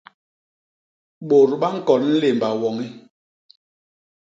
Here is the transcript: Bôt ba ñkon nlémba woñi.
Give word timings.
Bôt 1.27 1.49
ba 1.61 1.67
ñkon 1.77 2.01
nlémba 2.13 2.49
woñi. 2.61 2.87